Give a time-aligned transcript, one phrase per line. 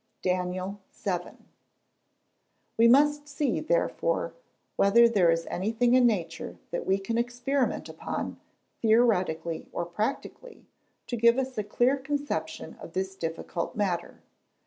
[0.23, 1.45] DANIEL VII.]
[2.75, 4.33] We must see, therefore,
[4.75, 8.41] whether there is anything in nature that we can experiment upon,
[8.81, 10.65] theoretically or practically,
[11.05, 14.23] to give us a clearer conception of this difficult matter.